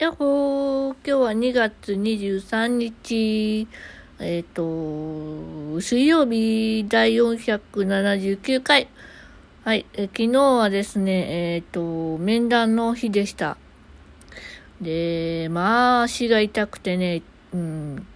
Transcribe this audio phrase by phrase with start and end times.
[0.00, 3.68] やっほー、今日は2月23日、
[4.18, 8.88] えっ、と、水曜日第479回。
[9.62, 13.58] はい、え昨日はですね、えっ、と、面談の日でした。
[14.80, 17.20] で、まあ、足が痛くてね、
[17.52, 18.06] うん、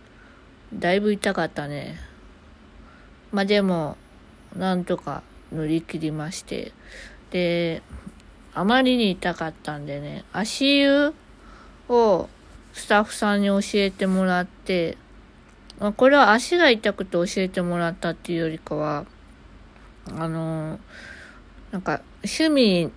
[0.73, 1.99] だいぶ痛かったね。
[3.31, 3.99] まあでも、
[4.57, 5.23] なんとか
[5.53, 6.73] 乗り切りまして。
[7.31, 7.83] で、
[8.55, 11.13] あまりに痛かったんでね、足湯
[11.89, 12.29] を
[12.73, 14.99] スタッフさんに教えてもらって、
[15.79, 19.07] まあ、これは足が痛くて教えてもらったっていうよりかは、
[20.17, 20.79] あの、
[21.73, 22.93] なんか趣味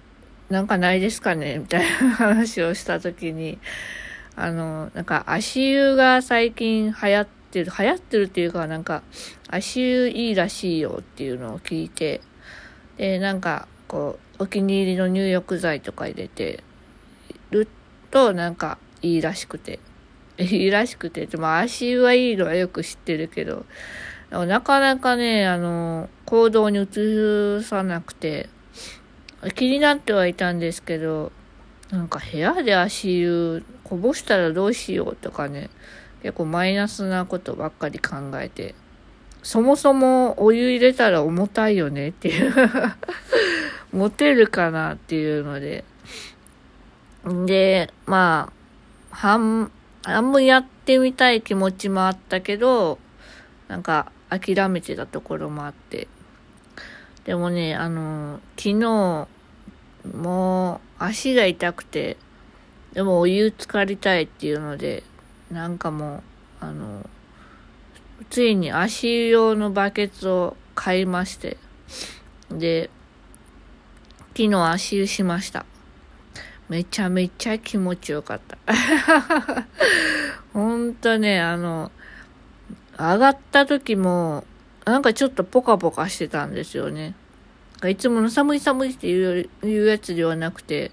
[0.49, 1.59] なんかないですかね？
[1.59, 3.59] みたいな話をしたときに、
[4.35, 9.03] あの、なんか足湯が最近流行ってる、流行ってるっていうかなんか
[9.49, 12.21] 足湯いいらしいよっていうのを聞いて、
[12.97, 16.63] で、なんかこう、お気に入りの入浴剤とか入れて
[17.51, 17.76] るっ
[18.11, 19.79] となんかいいらしくて。
[20.37, 21.25] いいらしくて。
[21.25, 23.65] でも足はいいのはよく知ってるけど、
[24.31, 28.49] なかなかね、あの、行動に移さなくて、
[29.55, 31.31] 気になってはいたんですけど、
[31.91, 35.69] なんか部屋で足湯こぼしたらどうしようとかね、
[36.21, 38.75] 結構マイナスなことばっかり考えて、
[39.43, 42.53] そもそもお湯入れたら重たいよねっていう。
[43.93, 45.85] 持てるかなっていうので、
[47.45, 48.51] で、ま
[49.11, 49.71] あ、半、
[50.03, 52.99] 半分やってみたい気持ちもあったけど、
[53.67, 56.07] なんか諦めてたところもあって。
[57.25, 59.27] でもね、あの、昨日、
[60.15, 62.17] もう足が痛くて、
[62.93, 65.03] でもお湯浸かりたいっていうので、
[65.51, 66.23] なんかもう、
[66.61, 67.07] あの、
[68.29, 71.57] ついに足湯用のバケツを買いまして、
[72.49, 72.89] で、
[74.35, 75.65] 昨日足湯しました。
[76.69, 78.57] めちゃめちゃ気持ちよかった。
[80.53, 81.91] ほんとね、あの、
[82.97, 84.43] 上がった時も、
[84.85, 87.15] なんかちょっとポカポカしてたんですよね。
[87.85, 90.91] いつもの寒い寒いっていういうやつではなくて、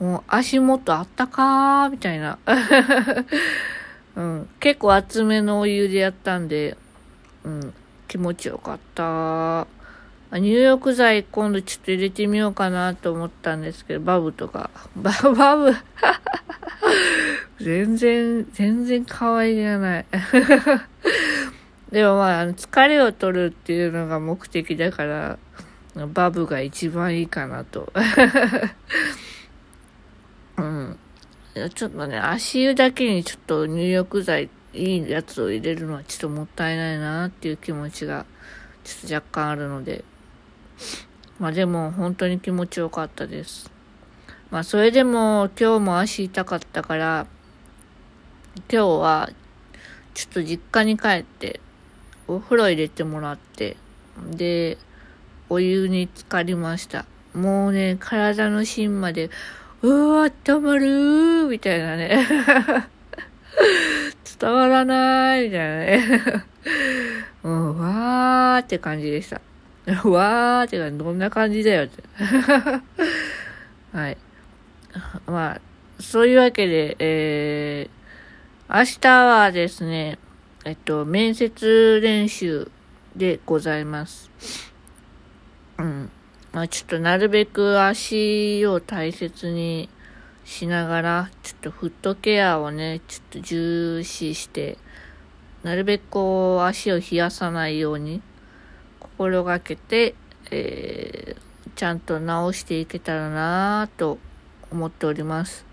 [0.00, 2.38] もう足元あったかーみたいな。
[4.16, 6.76] うん、結構厚めのお湯でやったんで、
[7.44, 7.74] うん、
[8.08, 9.66] 気持ちよかったー。
[10.38, 14.70] 入浴剤今度ちょっと入れてみようかなと思ったんですけど、バブとか。
[14.94, 15.74] ババブ
[17.60, 20.06] 全然、全然可愛げない。
[21.90, 25.38] でもまあ、疲れを取るっていうのが目的だから、
[26.14, 27.92] バブが一番いいかなと。
[30.58, 30.96] うん。
[31.74, 38.24] ちょっとね、足湯だけにちょっと入浴剤、いいやつを入れるのはちょっともったいないなっていう気持ちが、
[38.84, 40.04] ちょっと若干あるので、
[41.38, 43.70] まあでも本当に気持ちよかったです。
[44.50, 47.26] まあそれでも今日も足痛かったから、
[48.70, 49.30] 今日は
[50.14, 51.60] ちょっと実家に帰って
[52.26, 53.76] お風呂入れてもらって、
[54.30, 54.76] で、
[55.48, 57.06] お湯に浸かりました。
[57.34, 59.30] もうね、体の芯まで、
[59.82, 62.26] うわ、温まるーみたいなね。
[64.38, 66.44] 伝わらないみたいなね。
[67.42, 69.40] う、わーって感じでした。
[70.08, 72.02] わーってか、どんな感じだよって。
[73.92, 74.16] はい。
[75.26, 75.60] まあ、
[76.00, 80.18] そういうわけで、えー、明日はですね、
[80.64, 82.70] えっと、面接練習
[83.16, 84.30] でございます。
[85.78, 86.10] うん。
[86.52, 89.88] まあちょっとなるべく足を大切に
[90.44, 94.76] しながら、ちょっとフットケアをね、ちょっと重視して、
[95.62, 98.22] なるべくこう足を冷やさないように
[99.20, 100.14] 心がけて、
[100.50, 104.16] えー、ちゃんと直していけたらなぁと
[104.70, 105.66] 思っております。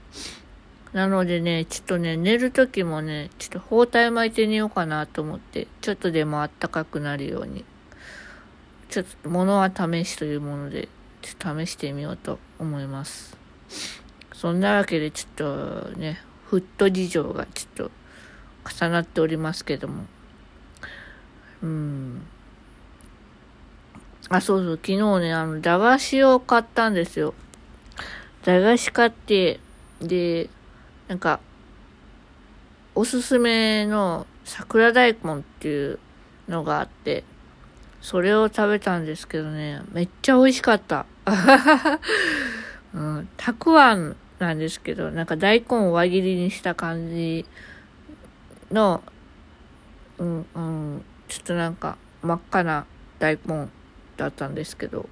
[0.91, 7.63] なのでね、ちょっとね、寝るときもね、ちょっと包帯巻いて寝ようかなと思って、ちょっとでもあったかくなるように、
[8.89, 10.89] ちょっと物は試しというもので、
[11.21, 13.37] ちょっと試してみようと思います。
[14.33, 17.91] そんなわけでちょっとね、フット事情がちょっと
[18.83, 20.03] 重なっておりますけども、
[21.63, 22.27] うん。
[24.29, 27.33] あ、そうそう、昨日ね、あの、駄菓子を買ったんですよ。
[28.44, 29.59] 駄菓子買って、
[30.01, 30.50] で、
[31.07, 31.39] なんか、
[32.94, 36.00] おすすめの桜大根っていう
[36.50, 37.24] のがあって、
[38.01, 41.06] それを食べたんですけどね、めっちゃ美味しかった。
[42.94, 47.45] うん、たくあんなんですけど、なんか大根を輪切りにした感じ
[48.71, 49.03] の、
[50.18, 52.85] うん、うん、ちょっとなんか真っ赤な
[53.19, 53.69] 大根
[54.17, 55.07] だったんですけど、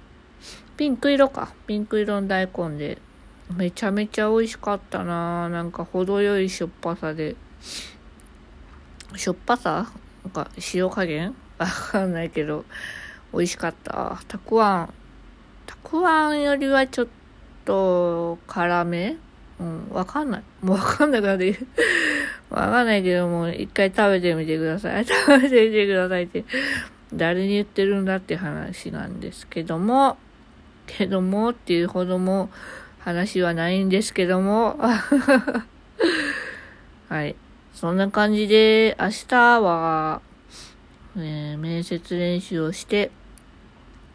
[0.76, 1.54] ピンク色か。
[1.66, 2.98] ピンク色の大根で、
[3.56, 7.36] めちゃめちゃ美味しかったななんか程よいしょっぱさで。
[9.14, 9.90] しょっぱさ？
[10.24, 11.34] なんか塩加減？
[11.58, 12.64] わかんないけど、
[13.32, 14.20] 美味しかった。
[14.28, 14.94] たくあん。
[15.64, 17.06] たくあんよりはちょっ
[17.64, 19.16] と辛め？
[19.58, 20.42] うん、わかんない。
[20.60, 21.58] もうわかんないからで、
[22.50, 25.06] わかんないけども、一回食べてみてください。
[25.06, 26.44] 食べてみてくださいって、
[27.12, 30.16] 誰に言ってるんだって話なんですけども、
[30.86, 32.50] けどもっていうほども
[32.98, 34.78] 話はないんですけども、
[37.08, 37.36] はい。
[37.72, 40.22] そんな感じで、明日は、
[41.16, 43.10] えー、面接練習をして、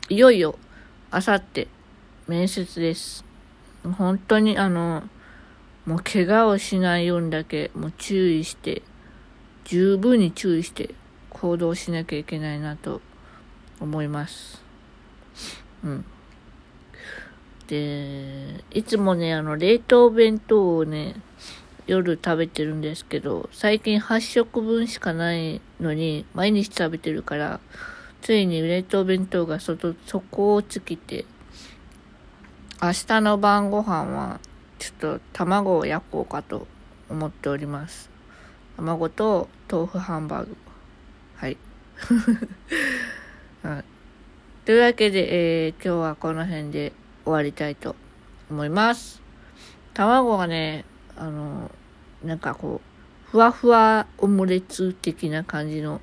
[0.09, 0.57] いよいよ、
[1.11, 1.67] あさって、
[2.27, 3.23] 面接です。
[3.97, 5.03] 本当にあの、
[5.85, 8.81] もう怪我をしないようにだけ、もう注意して、
[9.63, 10.93] 十分に注意して
[11.41, 13.01] 行動しなきゃいけないなと
[13.79, 14.61] 思います。
[15.83, 16.05] うん。
[17.65, 21.15] で、いつもね、あの、冷凍弁当をね、
[21.87, 27.59] 夜食べてるんですけど、最近8食分しかないのに、毎日食べてるから、
[28.21, 31.25] ついに冷凍弁当が外、底を尽きて、
[32.83, 34.39] 明日の晩ご飯は、
[34.77, 36.67] ちょっと卵を焼こうかと
[37.09, 38.11] 思っております。
[38.77, 40.70] 卵と豆腐ハンバーグ。
[41.41, 41.57] はい。
[43.63, 43.83] はい、
[44.63, 46.93] というわけで、えー、今日はこの辺で
[47.23, 47.95] 終わりたいと
[48.51, 49.23] 思います。
[49.95, 50.85] 卵がね、
[51.17, 51.71] あの、
[52.23, 52.79] なんかこ
[53.27, 55.99] う、ふわふわオムレツ的な感じの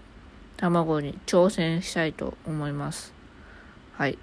[0.56, 3.14] 卵に挑戦したいと思います。
[3.92, 4.18] はい。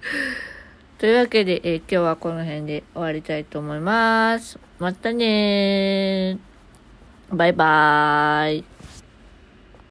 [1.00, 4.58] というわけで、えー、今日はこの辺で終わりたいと思います。
[4.78, 7.34] またねー。
[7.34, 8.69] バイバーイ。